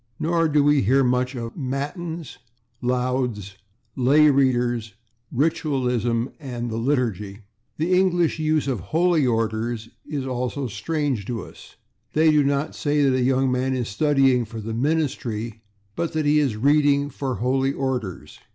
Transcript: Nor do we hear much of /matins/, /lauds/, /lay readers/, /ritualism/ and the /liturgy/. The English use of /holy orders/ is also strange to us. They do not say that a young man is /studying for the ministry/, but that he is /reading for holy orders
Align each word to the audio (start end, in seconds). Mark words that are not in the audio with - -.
Nor 0.19 0.47
do 0.47 0.63
we 0.63 0.81
hear 0.81 1.03
much 1.03 1.35
of 1.35 1.53
/matins/, 1.53 2.37
/lauds/, 2.81 3.53
/lay 3.95 4.33
readers/, 4.33 4.95
/ritualism/ 5.31 6.33
and 6.39 6.71
the 6.71 6.79
/liturgy/. 6.79 7.41
The 7.77 7.93
English 7.93 8.39
use 8.39 8.67
of 8.67 8.85
/holy 8.85 9.31
orders/ 9.31 9.89
is 10.09 10.25
also 10.25 10.65
strange 10.65 11.27
to 11.27 11.43
us. 11.43 11.75
They 12.13 12.31
do 12.31 12.43
not 12.43 12.73
say 12.73 13.03
that 13.03 13.13
a 13.13 13.21
young 13.21 13.51
man 13.51 13.75
is 13.75 13.89
/studying 13.89 14.47
for 14.47 14.59
the 14.59 14.73
ministry/, 14.73 15.61
but 15.95 16.13
that 16.13 16.25
he 16.25 16.39
is 16.39 16.55
/reading 16.55 17.11
for 17.11 17.35
holy 17.35 17.71
orders 17.71 18.39